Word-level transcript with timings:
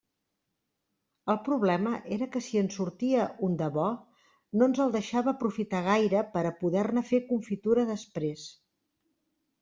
El 1.31 1.35
problema 1.47 1.91
era 2.15 2.27
que 2.35 2.39
si 2.45 2.61
en 2.61 2.69
sortia 2.75 3.27
un 3.47 3.57
de 3.59 3.67
bo, 3.75 3.89
no 4.61 4.69
ens 4.69 4.81
el 4.85 4.93
deixava 4.95 5.31
aprofitar 5.33 5.81
gaire 5.89 6.23
per 6.37 6.43
a 6.51 6.53
poder-ne 6.63 7.03
fer 7.11 7.21
confitura 7.27 7.85
després. 7.91 8.47